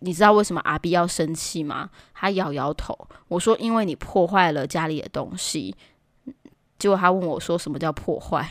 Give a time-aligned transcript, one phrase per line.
[0.00, 1.90] 你知道为什么阿 B 要生气吗？
[2.14, 2.96] 他摇摇头。
[3.28, 5.74] 我说因为你破坏了家里的东西。
[6.78, 8.50] 结果他问我说什么叫破坏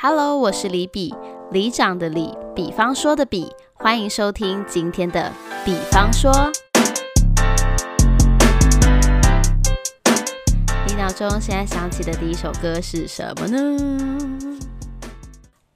[0.00, 1.14] ？Hello，我是李比，
[1.50, 5.30] 里长的里，比方说的比，欢迎收听今天的
[5.64, 6.32] 比方说。
[10.86, 14.69] 你脑中现在想起的第一首歌是什么呢？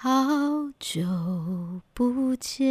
[0.00, 0.10] 好
[0.78, 1.02] 久
[1.92, 2.62] 不见，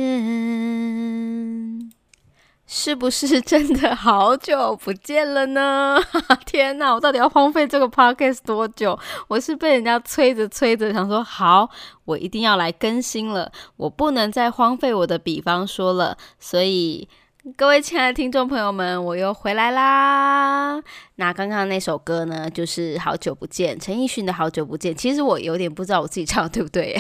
[2.65, 5.99] 是不是真的好久不见了呢？
[6.47, 8.97] 天哪，我到底要荒废这个 podcast 多久？
[9.27, 11.69] 我是被人家催着催着，想说好，
[12.05, 17.09] 我一定要来更新了，我不能再荒废我的比方说了，所以。
[17.55, 20.83] 各位亲爱的听众朋友们，我又回来啦！
[21.19, 24.93] 那刚刚那首歌呢，就是《好久不见》，陈奕迅的《好久不见》。
[24.95, 26.95] 其实我有点不知道我自己唱的对不对，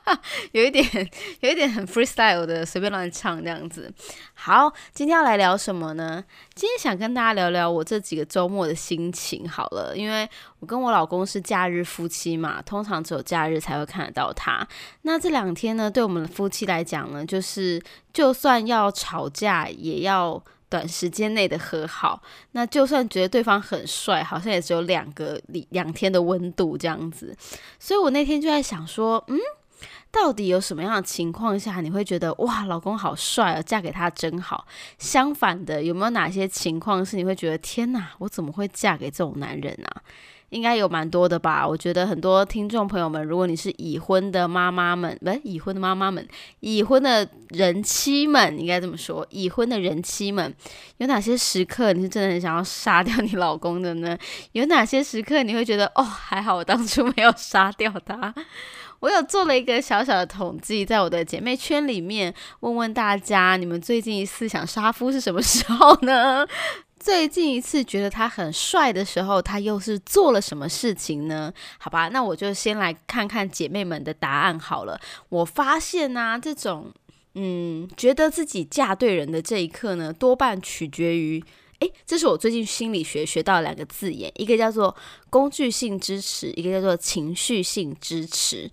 [0.52, 0.84] 有一点，
[1.40, 3.90] 有一点很 freestyle 的，随便乱唱这样子。
[4.34, 6.22] 好，今天要来聊什么呢？
[6.54, 9.48] 今天想跟大家聊聊我这几个周末的心情。
[9.48, 14.68] 好了，因为我跟我老公是假日夫妻嘛，通常只有假日才会看得到他。
[15.00, 22.22] 那这两天呢，对我们夫妻来讲呢，就是就算要吵架，也要短时间内的和好。
[22.52, 27.36] 那就算觉得对方很帅，好像也只有两个两天的温度这样子。
[27.78, 29.38] 所以我那天就在想说，嗯。
[30.12, 34.66] 到底有什么样的情况下你会觉得哇，老公好帅啊，嫁给他真好？
[34.98, 40.02] 相反的，有没有哪些情况是你会觉得天哪，我怎么会嫁给这种男人啊？
[40.52, 41.66] 应该有蛮多的吧？
[41.66, 46.26] 我觉得很多听众朋友们，如果你是已婚的妈妈们，不是已婚的妈妈们，
[46.60, 50.54] 已婚的人妻们，应该这么说，已婚的人妻们，
[50.98, 54.16] 有哪些时刻你是真的很想要杀掉你老公的呢？
[54.52, 58.34] 有哪些时刻你会觉得哦，还好我当初没有杀掉他？
[59.00, 66.46] 我有做了一个小小的统计，在我的姐妹圈里面问问大家，你们最近一次想杀夫是什么时候呢？
[67.02, 71.52] 最近一次觉得他很帅的时候，他又是做了什么事情呢？
[71.78, 75.00] 好吧，那我就先来看看姐妹们的答案好了。
[75.28, 76.92] 我发现呢，这种
[77.34, 81.42] 嗯，觉得自己嫁对人的这一刻呢，多半取决于。
[81.80, 84.94] 诶，这是我最近心理学学到两个字眼，一个叫做
[85.28, 88.70] 工具性支持，一个叫做情绪性支持。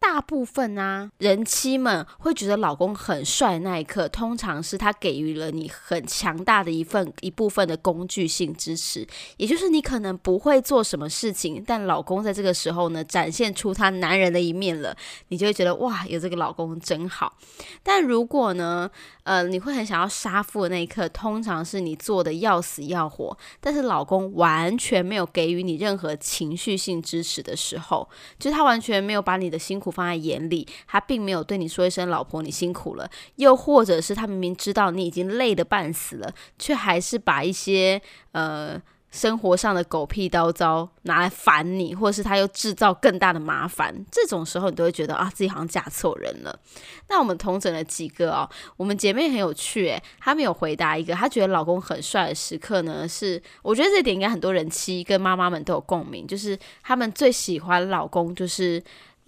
[0.00, 9.06] 大部分啊，人妻们会觉得老公很帅那一刻，通常是他给予了你很强大的一份一部分的工具性支持，
[9.36, 14.96] 也就是你可能不会做什么事情，但老公在这个时候呢，展现出他男人的一面了，
[15.28, 17.36] 你就会觉得哇，有这个老公真好。
[17.82, 18.88] 但如果呢，
[19.24, 28.08] 呃，你会很想要杀父的那一刻，通常是你做的要死要活，但是老公完全没有给予你任何情绪性支持的时候，
[28.38, 29.87] 就是他完全没有把你的辛苦。
[29.88, 38.80] 不放在眼里，他并没有对你说一声“老婆，你辛苦了”，又或者是他明明知道你已经累得半死了，却还是把一些呃。
[39.10, 46.60] 生活上的狗屁叨叨拿来烦你，或者是他又制造更大的麻烦，这种时候你都会觉得啊，自己好像嫁错人了。
[47.08, 58.84] 那我们同整了几个哦，我们姐妹很有趣诶，她没有回答一个，她觉得老公很帅的时刻呢，是我觉得这点应该很多人妻跟妈妈们都有共鸣，就是他们最喜欢老公，就是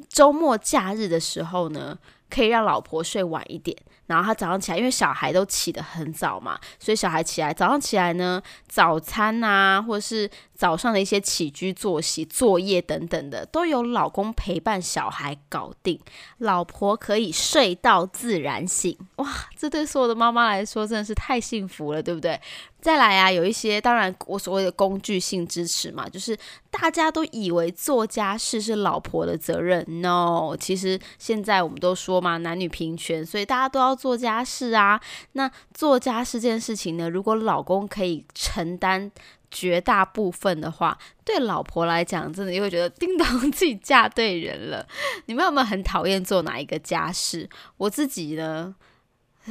[0.09, 3.77] 周末假日的时候呢，可以让老婆睡晚一点。
[4.17, 15.99] 然后他早上起来，因为小孩都起得很早嘛，所以小孩起来早上起来呢，早餐啊，或者是早上的一些起居作息、作业等等的，都有老公陪伴小孩搞定，
[16.39, 18.99] 老婆可以睡到自然醒。
[19.17, 22.39] 哇，这对所有的妈妈来说真的是太幸福了，对不对？
[22.81, 26.35] 再来啊，有一些当然我所谓的工具性支持嘛，就是
[26.71, 34.00] 大家都以为做家事是老婆的责任，no，其实现在我们都说嘛，男女平权，所以大家都要。
[34.01, 34.99] 做家事啊，
[35.33, 39.13] 那做家事这件事情呢，如果老公可以承担
[39.51, 44.87] 绝大部分的话，对老婆来讲，真的又会觉得叮当自己嫁对人了。
[45.27, 47.47] 你们有没有很讨厌做哪一个家事？
[47.77, 48.75] 我自己呢，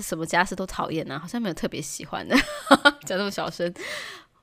[0.01, 2.35] 什么家事都讨厌呢，好像没有特别喜欢的。
[3.05, 3.71] 讲那么小声，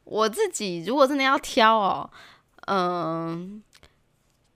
[0.04, 2.10] 我自己如果真的要挑哦，
[2.68, 3.62] 嗯。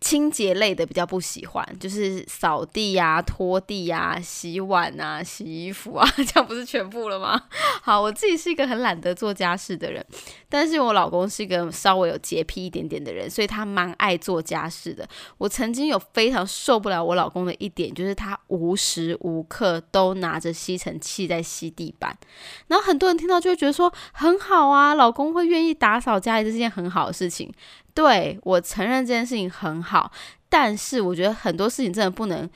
[0.01, 7.41] 清洁类的比较不喜欢，就是扫地呀、拖地呀、洗碗啊、洗衣服啊， 这样不是全部了吗？
[7.83, 10.05] 好，我自己是一个很懒得做家事的人，
[10.49, 15.07] 但是我老公是一个稍微有洁癖一点点的人，所以他蛮爱做家事的。
[15.37, 22.17] 我曾经有非常受不了我老公的一点，就是他无时无刻都拿着吸尘器在吸地板，
[22.69, 27.53] 然后很多人听到就会觉得说很好啊，老公会愿意打扫家里这是件很好的事情。
[27.95, 30.11] 对我承认这件事情很好，
[30.49, 32.49] 但是我觉得很多事情真的不能，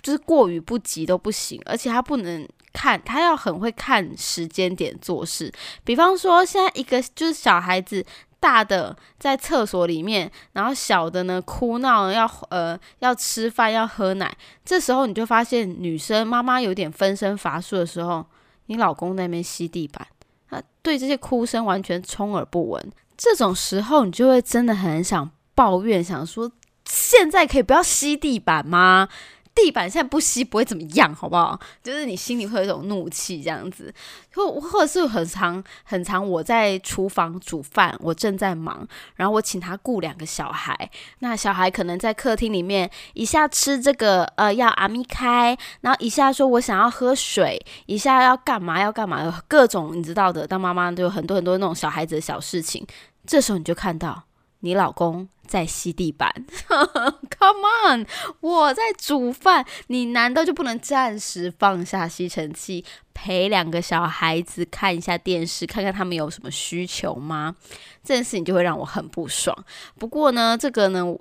[0.00, 5.52] 就是过于不急都不行，而且他不能看，他要很会看时间点做事。
[5.84, 8.04] 比方说，现在一个就是小孩子，
[8.40, 18.24] 大的在厕所里面，然后小的呢哭闹要呃要吃饭要喝奶，这时候你就发现女生妈妈有点分身乏术的时候，
[18.66, 20.06] 你老公在那边吸地板，
[20.50, 22.92] 他对这些哭声完全充耳不闻。
[23.16, 26.50] 这种时候，你就会真的很想抱怨，想说
[26.84, 29.08] 现在可以不要吸地板吗？
[29.54, 31.58] 地板现在不吸不会怎么样，好不好？
[31.82, 33.94] 就是你心里会有一种怒气这样子，
[34.34, 40.90] 或或者是很长很长，我在厨房煮饭，我正在忙，然后我请他雇两个小孩，
[41.20, 52.84] 那小孩可能在客厅里面一下吃这个呃要阿咪开，然后一下说我想要喝水，一下要干嘛要干嘛，各种你知道的，当妈妈就有很多很多那种小孩子的小事情，
[53.24, 54.24] 这时候你就看到。
[54.64, 56.32] 你老公在吸地板，
[56.66, 58.06] Come on！
[58.40, 62.82] 我在煮饭，你难道就不能暂时放下吸尘器，
[63.12, 67.54] 陪两个小孩子看一下电视，看看他们有什么需求吗？
[68.02, 69.54] 这件事情就会让我很不爽。
[69.98, 71.14] 不过呢，这个呢，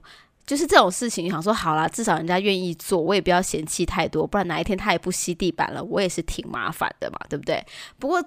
[0.48, 7.62] 就是这种事情，想说好啦，至少人家愿意做，我也不要嫌弃太多，不然哪一天他也不吸地板了，我也是挺麻烦的嘛，对不对？
[8.00, 8.24] 不过。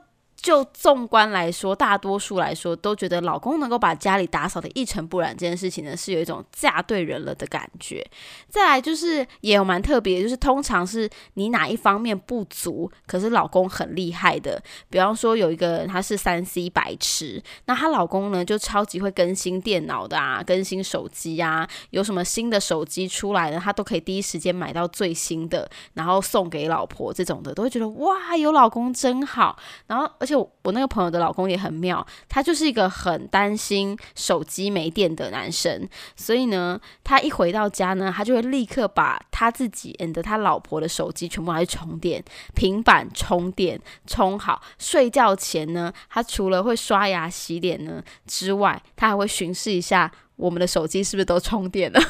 [0.47, 8.09] 就纵观来说，大多数来说都觉得老公能够把家里打扫的一尘不染这件事情呢，是有一种嫁对人了的感觉。
[8.49, 14.63] 再来就是也有蛮特别，就是通常是你哪一方面不足，可是老公很厉害的。
[14.89, 29.59] 比方说有一个人他是三 C 白痴，那她老公呢就超级会更新电脑的啊，更新手机啊，有什么新的手机出来呢，他都可以第一时间买到最新的，然后送给老婆这种的，都会觉得哇，有老公真好。
[29.89, 30.07] 然后。
[30.19, 42.25] 而且我那个朋友的老公也很妙，他就是一个很担心手机没电的男生，所以呢，他一回到家呢，他就会立刻把他自己 and 他老婆的手机全部拿去充电，
[42.55, 52.01] 平板充电充好，睡觉前呢，他除了会刷牙洗脸呢之外，他还会巡视一下我们的手机是不是都充电了。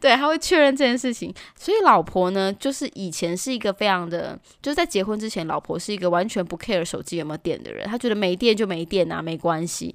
[0.00, 9.94] 对，他会确认这件事情，所以老婆呢，就是以前是一个非常的，就是在结婚之前，老婆是一个完全不 care 手机有没有电的人，他觉得没电就没电啊，没关系。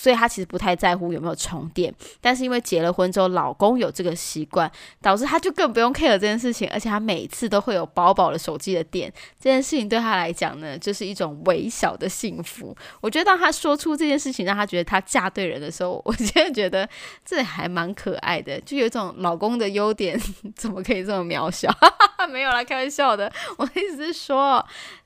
[0.00, 4.70] 所以她其实不太在乎有没有充电，但是因为结了婚之后，老公有这个习惯，
[5.02, 12.74] 导致她就更不用 care 这件事情，而且她每次都会有饱饱的手机的电，这件事情对她来讲呢，就是一种微小的幸福。
[13.02, 16.88] 我觉得当她说出这件事情，让她觉得她嫁对人的时候，我真的觉得
[17.22, 20.18] 这还蛮可爱的，就有一种老公的优点
[20.56, 21.70] 怎么可以这么渺小？
[22.30, 24.64] 没有啦，开玩笑的，我的意思是说，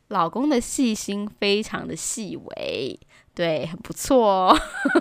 [0.09, 3.01] 老公的细心非常的细微。
[3.35, 4.59] 对，很不错哦。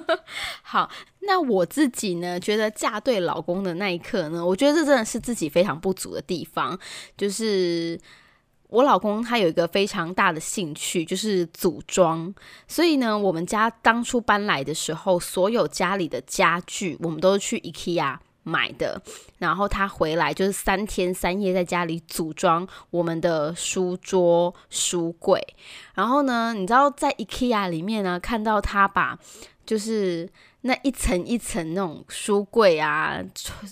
[0.63, 0.89] 好，
[1.19, 6.77] 那我自己呢，觉得嫁对老公的那一刻呢，我觉得这真的是自己非常不足的地方。
[7.15, 8.00] 就是
[8.69, 12.33] 我老公他有一个非常大的兴趣，就是组装。
[12.68, 18.18] 所以呢，我们家当初搬来的时候，所有家里的家具，我们都是去 IKEA。
[18.44, 19.02] 买的，
[19.40, 25.42] 然后他回来就是三天三夜在家里组装我们的书桌、书柜。
[25.94, 29.18] 然后呢，你知道在 IKEA 里面呢，看到他把
[29.66, 30.30] 就是
[30.62, 33.23] 那一层一层那种书柜啊、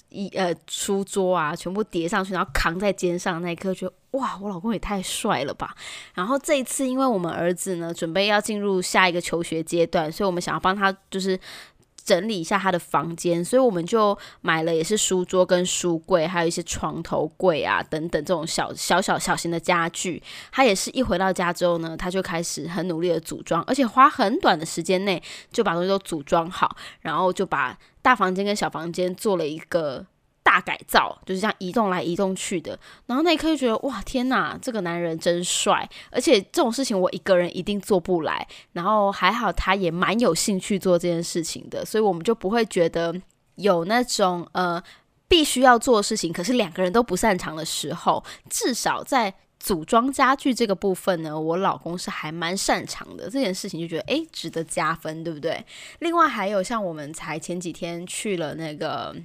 [0.09, 5.75] 一呃书桌啊，全部叠上去，然后扛在肩上那一刻，觉得哇，我老公也太帅了吧！
[6.13, 11.39] 然后这一次，因为我们儿子呢准备要进入下一个求学阶段，所以我们想要帮他就是。
[12.03, 20.21] 整理一下他的房间，所以我们就买了也是书桌跟书柜，还有一些床头柜啊等等这种小小小小型的家具。
[20.51, 30.05] 他也是一回到家之后呢，他就开始很努力的组装，而且花很短的时间内就把东西都组装好，然后就把大房间跟小房间做了一个。
[30.51, 35.89] 大改造就是这样移动来移动去的，然后那一刻就觉得哇天哪，这个男人真帅！
[36.11, 43.15] 而且这种事情我一个人一定做不来，然后还好他也蛮有兴趣做这件事情的，所以我们就不会觉得
[43.55, 44.83] 有那种呃
[45.29, 48.21] 必须要做的事情，可是两个人都不擅长的时候。
[48.49, 55.65] 至少在组装家具这个部分呢，我老公是还蛮擅长的，这件事情就觉得诶值得加分，对不对？
[55.99, 59.15] 另外还有像我们才前几天去了那个。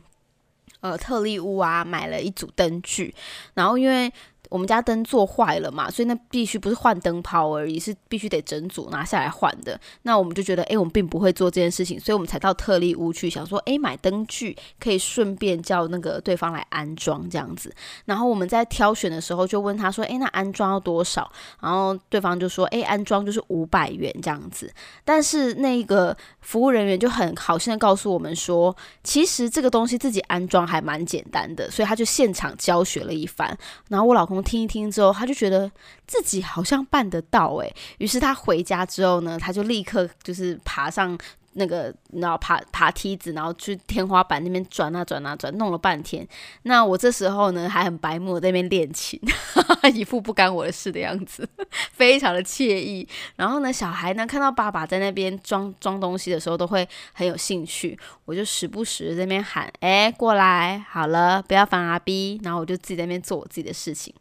[0.81, 3.15] 呃特例屋啊买了一组灯具，
[3.55, 4.13] 然后因为。
[4.49, 9.79] 我们家灯做坏了嘛，所以那必须不是换灯泡而已，是必须得整组拿下来换的。
[10.03, 17.75] 那我们就觉得，哎，我们并不会做这件事情，所以我们才到特例屋去，想说，哎，买灯具可以顺便叫那个对方来安装这样子。
[18.05, 21.29] 然后我们在挑选的时候就问他说，哎，那安装要多少？
[21.61, 24.73] 然后对方就说，哎，安装就是五百元这样子。
[25.05, 33.59] 但是那个服务人员就很好心的告诉我们说，其实这个东西自己安装还蛮简单的，所以他就现场教学了一番。
[33.89, 34.36] 然后我老公。
[34.43, 35.71] 听一听之后，他就觉得
[36.07, 37.73] 自己好像办得到哎。
[37.99, 41.17] 于是他回家之后呢，他就立刻就是爬上
[41.59, 46.27] 那个，然后爬爬梯子，然后去天花板那边转啊转啊转，弄了半天。
[46.63, 49.19] 那我这时候呢还很白目，在那边练琴，
[49.95, 51.49] 一副不干我的事的样子，
[51.93, 53.09] 非常的惬意。
[53.37, 57.99] 然后呢，小孩呢看到爸爸在那边装装东西的时候，都会很有兴趣。
[58.27, 64.13] 我就时不时在那边喊：“哎，过来，好了，不要烦阿 B。”然后我就自己在那边做我自己的事情。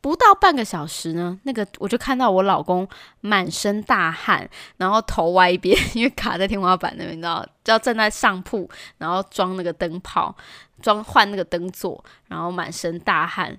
[0.00, 2.88] 不到半个小时呢，那个我就看到我老公
[3.20, 10.34] 满身大汗，然后头歪一边， 因为卡在天花板那边，你知道，就要站在上铺，然后装那个灯泡，
[10.80, 13.58] 装换那个灯座，然后满身大汗。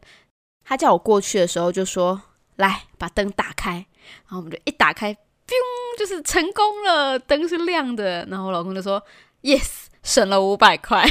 [0.64, 2.22] 他叫我过去的时候就说
[2.58, 3.86] ：“来，把灯打开。”
[4.28, 8.26] 然后我们就一打开，嘣，就是成功了，灯是亮的。
[8.26, 9.02] 然后我老公就说
[9.42, 11.06] ：“Yes，省了五百块。”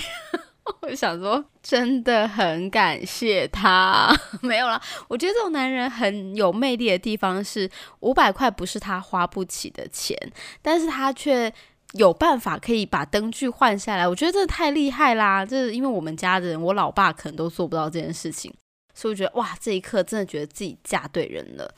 [0.83, 4.15] 我想说，真的很感谢他。
[4.43, 7.69] 没有啦，我觉得这种男人很有魅力的地方是，
[8.01, 10.17] 五百块不是他花不起的钱，
[10.63, 11.53] 但是他却
[11.93, 14.07] 有办法可以把灯具换下来。
[14.07, 15.45] 我觉得这太厉害啦！
[15.45, 18.53] 这是因为我们家的人，我老爸可能都做不到这件事情，
[18.95, 21.75] 所以我觉得哇，这一刻真的觉得自己嫁对人了。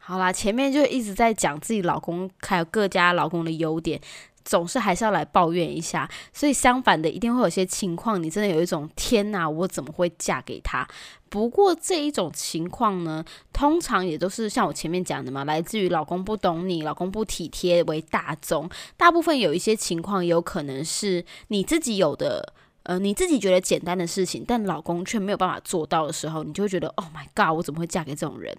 [0.00, 4.00] 好啦，前面就一直在讲自己老公还有各家老公的优点。
[4.46, 10.86] 总是还是要来抱怨一下，所以相反的，一定会有些情况，你真的有一种天哪，我怎么会嫁给他？
[11.28, 18.70] 不过这一种情况呢，通常也都是像我前面讲的嘛，来自于老公不懂你，老公不体贴为大宗。
[18.96, 28.56] 大部分有一些情况，有可能是你自己有的，呃，你自己觉得简单的事情，但老公却没有办法做到的时候，你就会觉得，Oh my god，我怎么会嫁给这种人？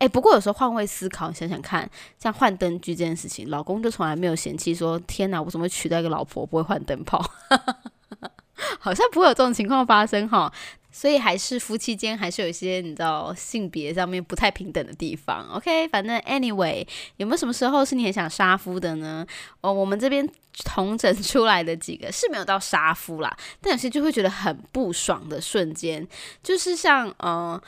[0.00, 1.88] 哎，不过有时候换位思考，想想看，
[2.18, 7.22] 像换灯具这件事情，老公就从来没有嫌弃说：“天哪，我怎么会娶到一个老婆不会换灯泡？”
[8.80, 10.50] 好像不会有这种情况发生哈。
[10.90, 15.46] 所以还是夫妻间还是有一些你知道性别上面不太平等的地方。
[15.50, 16.84] OK，反正 anyway，
[17.18, 19.24] 有没有什么时候是你很想杀夫的呢？
[19.60, 20.26] 哦，我们这边
[20.64, 26.08] 同整出来的几个是没有到杀夫啦，但有些就会觉得很不爽的瞬间，
[26.42, 27.62] 就是像呃。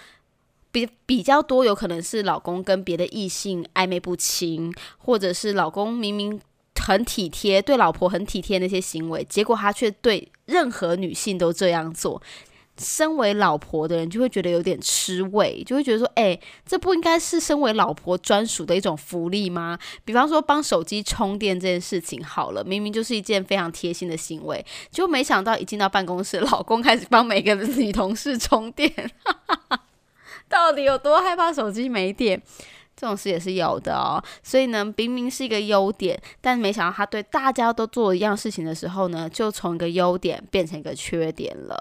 [0.73, 6.41] 比比较多，有可能是老公跟别的异性暧昧不清，或者是老公明明
[6.75, 12.21] 很体贴，对老婆很体贴那些行为，结果他却对任何女性都这样做。
[12.79, 19.79] 身为老婆的人就会觉得有点吃味，就会觉得说，哎，这不应该是身为老婆专属的一种福利吗？
[20.07, 28.91] 比方说帮手机充电这件事情，好了，明明就是一件非常贴心的行为，就没想到一进到办公室，老公开始帮每个女同事充电。
[30.53, 32.39] 到底有多害怕手机没电？
[32.95, 34.23] 这种事也是有的哦。
[34.43, 41.75] 所以呢，明明是一个优点，但没想到他对大家都做一样事情的时候呢，就从一个优点变成一个缺点了。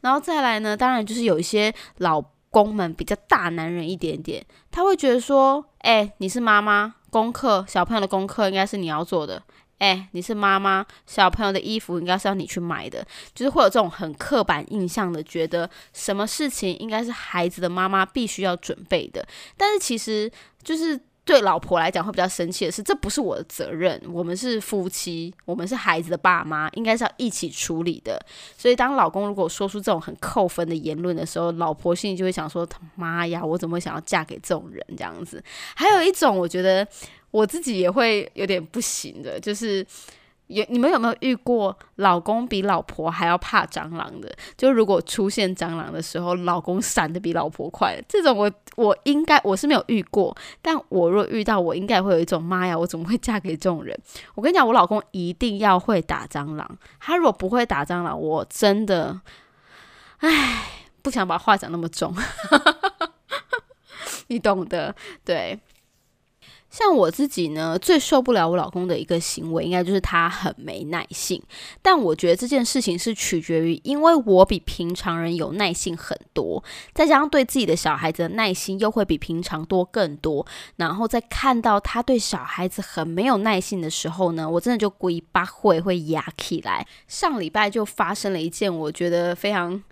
[0.00, 9.40] 然后再来呢，当然就是有一些老公们比较大男人一点点，他会觉得说：“哎，你是妈妈，功课小朋友的功课应该是你要做的。”
[9.78, 19.26] 哎，你是妈妈，小朋友的衣服应该是要你去买的，就是会有这种很刻板印象的，觉得什么事情应该是孩子的妈妈必须要准备的。
[19.56, 28.18] 但是其实就是对老婆来讲会比较生气的是，这不是我的责任，我们是夫妻，我们是孩子的爸妈，应该是要一起处理的。
[28.56, 34.82] 所以当老公如果说出这种很扣分的言论的时候，老婆心里就会想说：他妈呀，我怎么会想要嫁给这种人？
[34.96, 35.44] 这样子。
[35.74, 36.88] 还有一种，我觉得。
[37.30, 39.86] 我自己也会有点不行的，就是
[40.46, 44.32] 有你们有没有遇过老公比老婆还要怕蟑螂的？
[44.56, 53.98] 就如果出现蟑螂的时候，老公闪的比老婆快，这种我我应该我是没有遇过，但我若遇到，我应该会有一种妈呀，我怎么会嫁给这种人？
[54.36, 59.20] 我跟你讲，我老公一定要会打蟑螂，他如果不会打蟑螂，我真的，
[60.18, 60.62] 唉，
[61.02, 62.14] 不想把话讲那么重，
[64.28, 65.58] 你懂的，对。
[66.70, 71.42] 像我自己呢，最受不了我老公的一个行为，应该就是他很没耐性。
[71.80, 80.46] 但我觉得这件事情是取决于，因为我比平常人有耐性很多，再加上对自己的小孩子的耐心又会比平常多更多。
[80.76, 86.86] 然后在看到他对小孩子很没有耐性的时候呢，我真的就故意把会会压起来。
[87.08, 89.82] 上礼拜就发生了一件我觉得非常。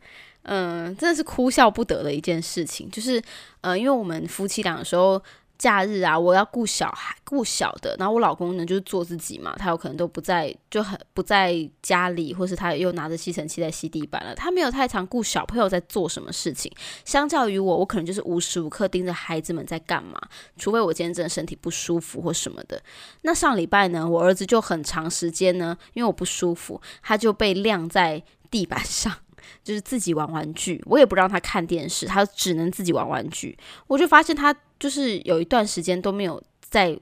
[0.47, 3.23] 嗯，真的是哭笑不得的一件事情，就是，
[3.63, 5.19] 呃，因为我们夫妻俩的时候，
[5.57, 16.71] 假日啊，我要顾小孩，顾小的，然后我老公呢就是做自己嘛，他有可能都不在，就很不在家里，或是他又拿着吸尘器在吸地板了，他没有太常顾小朋友在做什么事情。
[17.05, 20.21] 相较于我，我可能就是无时无刻盯着孩子们在干嘛，
[20.57, 22.83] 除非我今天真的身体不舒服或什么的。
[23.23, 29.13] 那上礼拜呢，我儿子就很长时间呢，因为我不舒服，他就被晾在地板上。
[29.63, 33.57] 就是自己玩玩具，我也不让他看电视，他只能自己玩玩具。
[33.87, 36.99] 我就发现他就是有一段时间都没有在。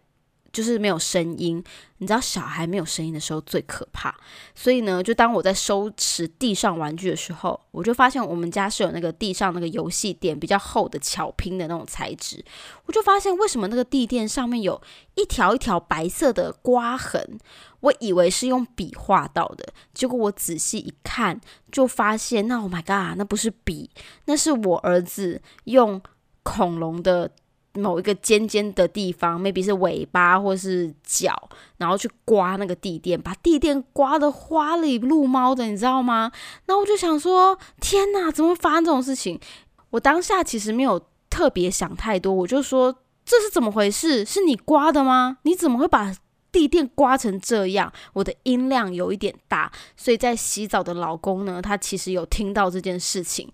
[0.53, 1.65] 就是没有声音，
[1.97, 4.15] 你知道小孩没有声音的时候最可怕。
[4.55, 12.45] 所以呢，就当我在收拾地上玩具的时候，我就发现我们家是有那个地上那个游戏垫比较厚的巧拼的那种材质。
[12.85, 14.79] 我就发现为什么那个地垫上面有
[15.15, 17.39] 一条一条白色的刮痕，
[17.83, 23.91] 我以为是用笔画到的，结果我仔细一看，就发现那 Oh my God，那不是笔，
[24.25, 26.03] 那是我儿子用
[26.43, 27.31] 恐龙的。
[27.75, 31.49] 某一个尖尖的地方，maybe 是尾巴或是脚，
[31.79, 36.31] 然后去刮那个地垫，把地垫刮的花里露猫的，你知道吗？
[36.67, 39.41] 那我就想说，天哪，怎么会发生这种事情？
[39.89, 44.23] 我当下其实没有特别想太多，我就说这是怎么回事？
[44.23, 45.39] 是你刮的吗？
[45.45, 46.15] 你怎么会把
[46.53, 47.93] 地垫刮成这样？
[48.13, 53.51] 我的音量有一点大，所以在洗澡的老公呢，他其实有听到这件事情，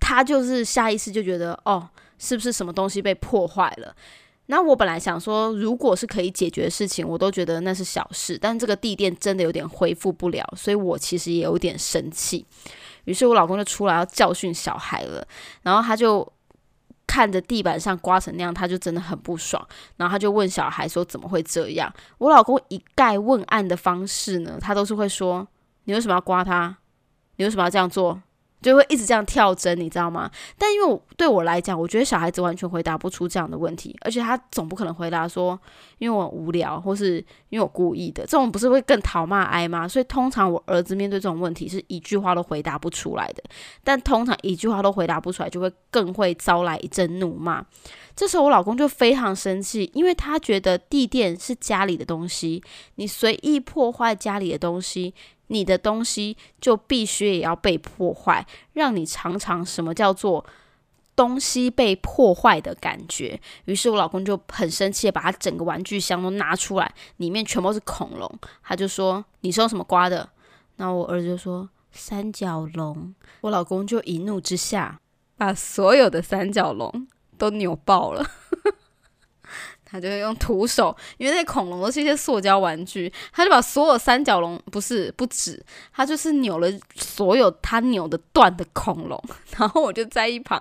[0.00, 1.90] 他就是下意识就觉得哦。
[2.18, 3.94] 是不是什么东西被破坏了？
[4.46, 8.38] 那我本来想说，如果是可以解决的事情，我都觉得那是小事。
[8.40, 12.46] 但这个地垫真的有点恢复不了，所以我其实也有点生气。
[13.04, 15.28] 于是我老公就出来要教训小孩了，
[15.60, 16.26] 然后他就
[17.06, 19.66] 看着地板上刮成那样，他就真的很不爽。
[19.96, 25.46] 然后他就问小孩说：“怎么会这样？”我老公一概问案的方式呢，他都是会说
[25.84, 26.76] ：“你为什么要刮他？
[27.36, 28.20] 你为什么要这样做？”
[28.66, 30.28] 就会一直这样跳针，你知道吗？
[30.58, 35.56] 但因为我对我来讲，我觉得小孩子完全回答不出这样的问题，而且他总不可能回答说，
[35.98, 39.86] 因为我无聊，或是因为我故意的，这种不是会更讨骂挨吗？
[39.86, 43.42] 所以通常我儿子面对这种问题是一句话都回答不出来的，
[43.84, 47.64] 但通常一句话都回答不出来，就会更会招来一阵怒骂。
[48.16, 52.60] 这时候我老公就非常生气，因为他觉得地垫是家里的东西，
[52.96, 55.14] 你随意破坏家里的东西。
[55.48, 60.44] 你的东西就必须也要被破坏，让你尝尝什么叫做
[61.14, 63.40] 东西被破坏的感觉。
[63.64, 68.30] 于是我老公就很生气，把他整个玩具箱都拿出来，里面全部是恐龙。
[68.62, 70.28] 他就说：“你是用什么刮的？”
[70.76, 75.00] 然后我儿子就说：“三角龙。”我老公就一怒之下，
[75.36, 78.26] 把所有的三角龙都扭爆了。
[79.88, 89.22] 他就会用徒手，因为那恐龙都是一些塑胶玩具，他就把所有三角龙不是不止，他就是扭了所有他扭的断的恐龙，
[89.56, 90.60] 然后我就在一旁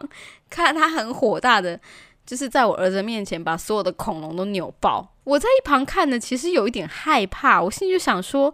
[0.50, 1.80] 看他很火大的，
[2.26, 5.12] 就是在我儿子面前把所有的恐龙都扭爆。
[5.24, 8.54] 我在一旁看的，其实有一点害怕，我心里就想说，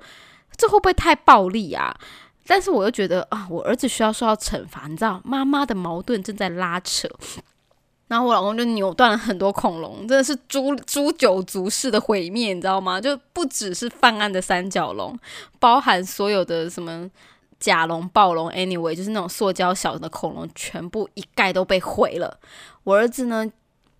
[0.55, 1.93] 这会不会太暴力啊？
[2.47, 7.09] 但是我又觉得啊，我儿子需要受到惩罚，你知道，妈妈的矛盾正在拉扯。
[8.11, 12.99] 然后我老公就扭断了很多恐龙，真的是诛诛九族式的毁灭，你知道吗？
[12.99, 15.17] 就不只是犯案的三角龙，
[15.59, 17.09] 包含所有的什么
[17.57, 22.37] 甲龙、暴龙，anyway，就是那种塑胶小的恐龙，全部一概都被毁了。
[22.83, 23.49] 我儿子呢？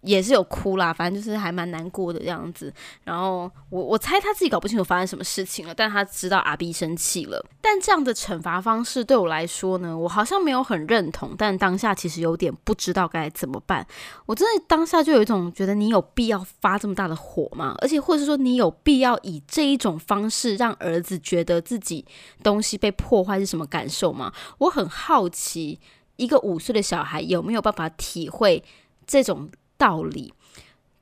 [0.02, 2.74] 也是有哭啦，反正就是还蛮难过的这样子。
[3.04, 7.46] 然后我我猜他自己搞不清楚发生什么事情了，但他知道阿 B 生气了。
[7.62, 11.36] 但这样的惩罚方式对我来说呢，我好像没有很认同。
[11.38, 13.86] 但当下其实有点不知道该怎么办。
[14.26, 17.76] 我真的当下就有一种觉得你有必要发这么大的火吗？
[17.80, 22.04] 而且或者是说你有必要以这一种方式让儿子觉得自己
[22.42, 24.34] 东西被破坏是什么感受吗？
[24.58, 25.80] 我很好奇，
[26.16, 28.64] 一个五岁的小孩有没有办法体会
[29.06, 29.50] 这种。
[29.82, 30.32] 道理，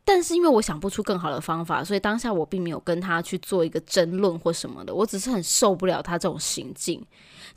[0.06, 4.96] 但是因为我想不出更好的方法，所以当下我并没有跟他去做一个争论或什么的。
[4.96, 7.06] 我只是很受不了他这种行径。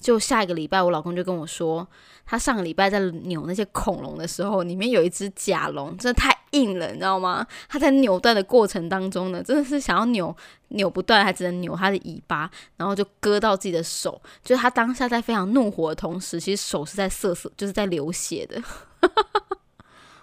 [0.00, 1.86] 就下一个礼拜，我老公就跟我说，
[2.26, 7.46] 他上个礼拜在扭那些恐龙的时候，里面有一只甲龙，真的太硬了，你知道吗？
[7.68, 10.34] 他在扭断的过程当中呢，真的是想要扭
[10.68, 14.20] 扭不断，还只能扭他的尾巴，然后就割到自己的手。
[14.42, 18.60] 就是他当下在非常怒火的同时，其实手是在瑟瑟，就是在流血的。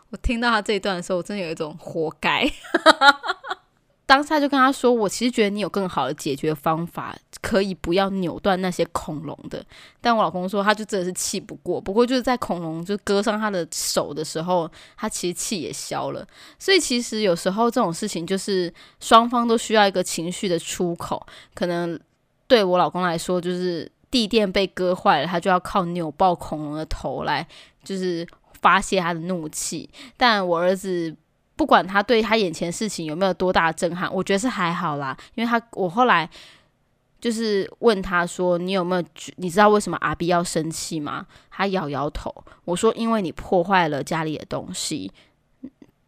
[0.09, 2.49] 我听到他这一段的时候，我真的有一种活该。
[4.05, 9.63] 当下就跟他说：“我其实觉得你有更好的解决方法，可以不要扭断那些恐龙的。”
[10.01, 11.79] 但我老公说，他就真的是气不过。
[11.79, 14.67] 不过就是在恐龙就割伤他的手的时候，
[14.97, 16.27] 他其实气也消了。
[16.57, 21.23] 所以其实有时候这种事情就是双方都需要一个情绪的出口。
[21.53, 21.99] 可能
[22.47, 27.47] 对我老公来说，就是地垫被割坏了，他就要靠扭爆恐龙的头来，
[27.83, 28.27] 就是
[28.61, 29.89] 发泄他的怒气。
[30.17, 31.15] 但我儿子。
[31.55, 35.17] 不管他对他眼前事情有没有多大震撼，我觉得是还好啦。
[35.35, 36.29] 因为他我后来
[37.19, 39.03] 就是问他说：“你有没有
[39.35, 42.33] 你知道为什么阿 B 要生气吗？”他摇摇头。
[42.63, 45.11] 我说：“因为你破坏了家里的东西。”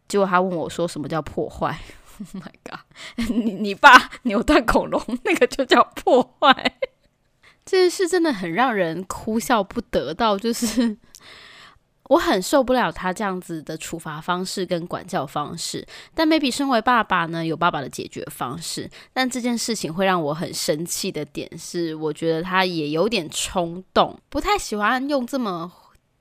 [0.08, 1.78] 结果他问我说：“什么叫破坏？”
[2.18, 3.28] Oh my god！
[3.28, 6.78] 你你爸扭断恐龙那个就叫破坏？
[7.66, 10.96] 这件事真的很让人哭笑不得，到就是。
[12.12, 18.90] 我很受不了他这样子的处罚方式跟管教方式，但 maybe 身为爸爸呢，有爸爸的解决方式。
[19.14, 25.72] 但这件事情会让我很生气的点是，我觉得他也有点冲动，不太喜欢用这么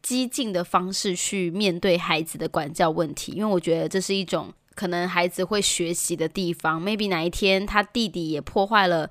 [0.02, 6.82] 激进的方式去面对孩子的管教问题，因为我觉得这是一种可能孩子会学习的地方。
[6.82, 9.10] maybe 哪一天他弟弟也破坏了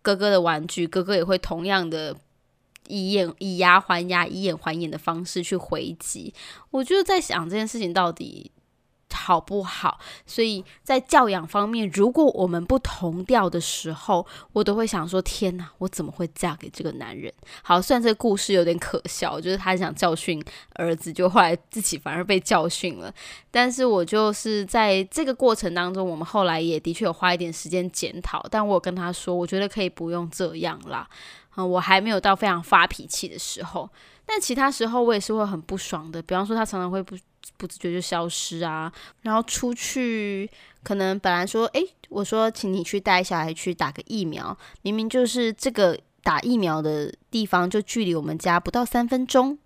[0.00, 2.16] 哥哥的玩具，哥哥也会同样的。
[2.88, 6.32] 以眼以牙还牙，以眼还眼的方式去回击，
[6.70, 8.50] 我就在想这件事情到底
[9.12, 10.00] 好不好？
[10.26, 17.32] 所以在教养方面，如果我们不同调的时候，我都会想说：天哪，我怎么会嫁给这个男人？
[17.62, 20.44] 好，虽然这个故事有点可笑，就是他想教训
[20.74, 23.14] 儿子，就后来自己反而被教训了。
[23.52, 28.44] 但是我就是在这个过程当中，我们后来也的确有花一点时间检讨。
[28.50, 31.08] 但我跟他说，我觉得可以不用这样啦。
[31.54, 33.88] 啊，我还没有到非常发脾气的时候，
[34.26, 36.20] 但其他时候我也是会很不爽的。
[36.20, 37.16] 比方说，他常常会不
[37.56, 40.50] 不自觉就消失啊，然后出去，
[40.82, 49.56] 可能本来说，诶，我说请你去带小孩去打个疫苗，明明就是这个打疫苗的地方就距离我们家不到三分钟，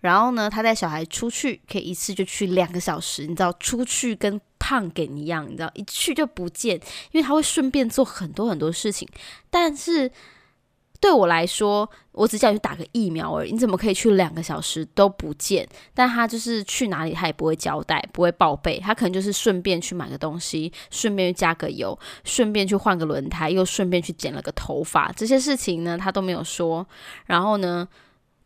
[0.00, 6.76] 然后呢，他带小孩出去可以一次就去两个小时，你知道，出去跟胖给一样，你知道，一去就不见，
[7.10, 9.08] 因为他会顺便做很多很多事情，
[9.50, 10.08] 但是。
[11.02, 13.50] 对我来说，我只想去打个疫苗而已。
[13.50, 15.68] 你怎么可以去两个小时都不见？
[15.92, 18.78] 但他就是去哪里，他也不会交代，不会报备。
[18.78, 25.10] 他可能就是顺便去买个东西，顺便加个油，顺便去换个轮胎，又顺便去剪了个头发。
[25.16, 26.86] 这些事情呢，他都没有说。
[27.26, 27.88] 然后呢？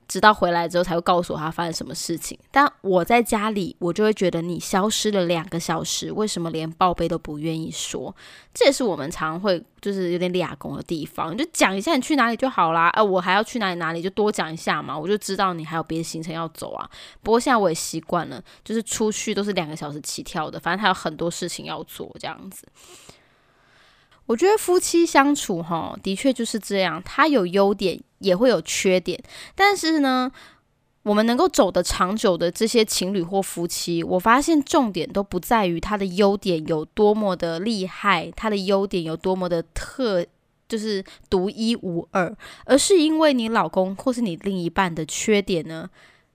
[0.08, 8.14] 直到回来之后才会告诉我他发生什么事情，但我在家里，我就会觉得你消失了两个小时，为什么连报备都不愿意说？
[8.54, 12.88] 这也是我们常会就是有点俩工的地方，就讲一下你去哪里就好啦。
[12.90, 16.88] 呃，我还要去哪里哪里，就多讲一下嘛，我就知道你还有别的行程要走啊。
[17.22, 22.66] 不过现在我也习惯了，就是出去都是两个小时起跳的，反正他有很多事情要做，这样子。
[24.26, 27.00] 我觉得夫妻相处，哈，的确就是这样。
[27.04, 29.22] 他有优点，也会有缺点。
[29.55, 30.31] 但是呢，
[31.02, 40.24] 我们能够走得长久的这些情侣或夫妻，我发现重点都不在于他的优点有多么的厉害，他的优点有多么的特，
[40.68, 45.88] 就是独一无二，而是因为你老公或是你另一半的缺点呢，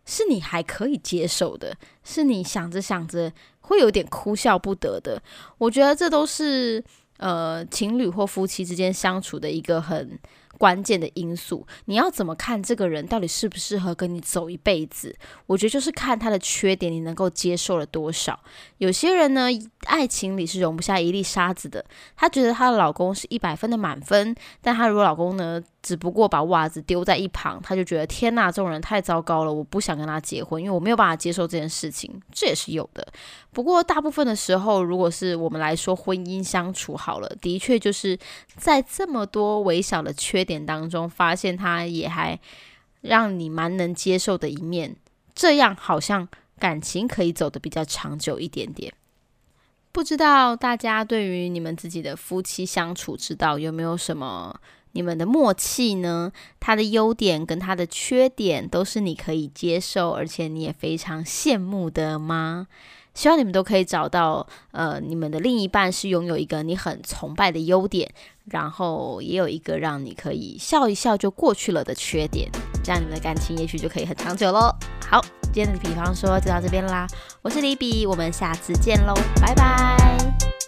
[0.06, 5.22] 是你还可以接受的，是你想着想着会有点哭笑不得的。
[5.58, 6.84] 我觉得这都是。
[7.17, 10.17] 呃，情侣或夫妻之间相处的一个很
[10.58, 15.16] 关键的因素，你要怎么看这个人到底适不适合跟你走一辈子？
[15.48, 18.40] 我觉得就是看他的缺点，你能够接受了多少。
[18.78, 19.48] 有些人呢，
[19.86, 21.84] 爱情里是容不下一粒沙子的，
[22.16, 25.62] 她觉得她的老公是一百分的满分，但她如果老公呢？
[25.82, 33.08] 只不过把袜子丢在一旁，他就觉得天哪，这种人太糟糕了，我不想跟他结婚，因为我没有办法接受这件事情，这也是有的。
[33.52, 38.16] 不过大部分的时候，如果是我们来说婚姻相处好了，的确就是
[38.56, 42.39] 在这么多微小的缺缺点当中，发现他也还
[43.01, 44.95] 让你蛮能接受的一面，
[45.36, 46.27] 这样好像
[46.58, 48.91] 感情可以走得比较长久一点点。
[49.91, 54.60] 不知道大家对于你们自己的夫妻相处之道有没有什么？
[54.93, 56.32] 你们的默契呢？
[56.60, 62.67] 他的优点跟他的缺点都是你可以接受，而且你也非常羡慕的吗？
[63.13, 68.10] 希望你们都可以找到，呃，你们的另一半是拥有一个你很崇拜的优点，
[68.45, 72.50] 然后也有一个让你可以笑一笑就过去了的缺点，
[72.84, 74.74] 这样你们的感情也许就可以很长久喽。
[75.10, 75.21] 好，
[75.54, 77.06] 今天的比方说就到这边啦，
[77.41, 80.61] 我是李比，我们下次见喽，拜拜。